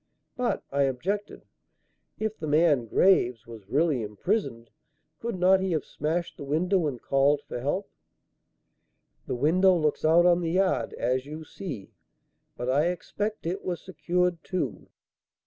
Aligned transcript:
"But," 0.35 0.63
I 0.71 0.81
objected, 0.81 1.45
"if 2.17 2.35
the 2.35 2.47
man, 2.47 2.87
Graves, 2.87 3.45
was 3.45 3.69
really 3.69 4.01
imprisoned, 4.01 4.71
could 5.19 5.35
not 5.37 5.59
he 5.59 5.73
have 5.73 5.85
smashed 5.85 6.37
the 6.37 6.43
window 6.43 6.87
and 6.87 6.99
called 6.99 7.41
for 7.47 7.59
help?" 7.59 7.87
"The 9.27 9.35
window 9.35 9.75
looks 9.75 10.03
out 10.03 10.25
on 10.25 10.41
the 10.41 10.53
yard, 10.53 10.93
as 10.93 11.27
you 11.27 11.43
see; 11.43 11.91
but 12.57 12.67
I 12.67 12.87
expect 12.87 13.45
it 13.45 13.63
was 13.63 13.79
secured 13.79 14.43
too." 14.43 14.87